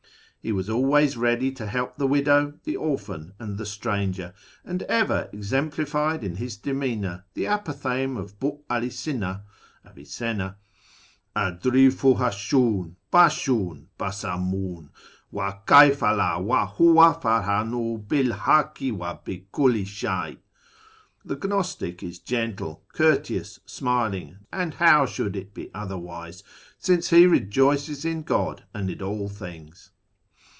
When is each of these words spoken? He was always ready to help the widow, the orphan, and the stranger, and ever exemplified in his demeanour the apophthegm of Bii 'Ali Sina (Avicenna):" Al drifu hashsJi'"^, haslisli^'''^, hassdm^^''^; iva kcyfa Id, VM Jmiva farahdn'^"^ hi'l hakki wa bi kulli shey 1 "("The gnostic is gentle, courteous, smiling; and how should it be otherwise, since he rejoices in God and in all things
He 0.43 0.51
was 0.51 0.71
always 0.71 1.17
ready 1.17 1.51
to 1.51 1.67
help 1.67 1.97
the 1.97 2.07
widow, 2.07 2.55
the 2.63 2.75
orphan, 2.75 3.33
and 3.37 3.59
the 3.59 3.65
stranger, 3.67 4.33
and 4.65 4.81
ever 4.89 5.29
exemplified 5.31 6.23
in 6.23 6.37
his 6.37 6.57
demeanour 6.57 7.25
the 7.35 7.43
apophthegm 7.45 8.17
of 8.17 8.39
Bii 8.39 8.59
'Ali 8.67 8.89
Sina 8.89 9.43
(Avicenna):" 9.85 10.55
Al 11.35 11.57
drifu 11.57 12.17
hashsJi'"^, 12.17 12.95
haslisli^'''^, 13.13 13.85
hassdm^^''^; 13.99 14.87
iva 15.31 15.61
kcyfa 15.67 16.07
Id, 16.09 16.45
VM 16.47 16.75
Jmiva 16.75 17.21
farahdn'^"^ 17.21 18.09
hi'l 18.09 18.33
hakki 18.39 18.91
wa 18.91 19.13
bi 19.23 19.43
kulli 19.53 19.85
shey 19.85 20.07
1 20.09 20.37
"("The 21.39 21.47
gnostic 21.47 22.01
is 22.01 22.17
gentle, 22.17 22.83
courteous, 22.93 23.59
smiling; 23.67 24.39
and 24.51 24.73
how 24.73 25.05
should 25.05 25.35
it 25.35 25.53
be 25.53 25.69
otherwise, 25.75 26.41
since 26.79 27.11
he 27.11 27.27
rejoices 27.27 28.03
in 28.03 28.23
God 28.23 28.63
and 28.73 28.89
in 28.89 29.03
all 29.03 29.29
things 29.29 29.91